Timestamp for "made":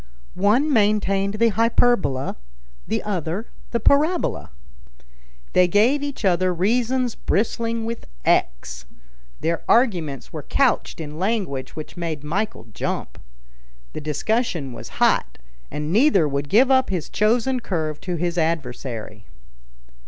11.97-12.23